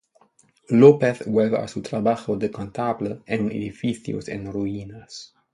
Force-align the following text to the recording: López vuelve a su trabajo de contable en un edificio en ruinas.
López 0.69 1.27
vuelve 1.27 1.57
a 1.59 1.67
su 1.67 1.83
trabajo 1.83 2.35
de 2.35 2.49
contable 2.49 3.21
en 3.27 3.45
un 3.45 3.51
edificio 3.51 4.17
en 4.25 4.51
ruinas. 4.51 5.35